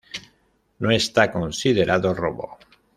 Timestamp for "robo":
2.15-2.57